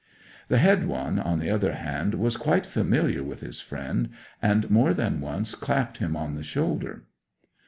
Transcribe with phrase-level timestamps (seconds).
[0.47, 4.09] The head one, on the other hand, was quite familiar with his friend,
[4.41, 7.05] and more than once clapped him on the shoulder.